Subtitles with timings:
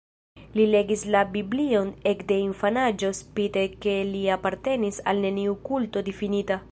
[0.59, 6.63] Li legis la Biblion ekde infanaĝo spite ke li apartenis al neniu kulto difinita.